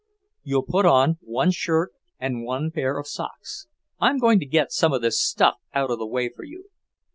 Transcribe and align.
"You'll 0.41 0.63
put 0.65 0.87
on 0.87 1.19
one 1.21 1.51
shirt 1.51 1.91
and 2.17 2.43
one 2.43 2.71
pair 2.71 2.97
of 2.97 3.05
socks. 3.05 3.67
I'm 3.99 4.17
going 4.17 4.39
to 4.39 4.47
get 4.47 4.71
some 4.71 4.93
of 4.93 5.03
this 5.03 5.21
stuff 5.21 5.57
out 5.75 5.91
of 5.91 5.99
the 5.99 6.07
way 6.07 6.27
for 6.27 6.43
you." 6.43 6.69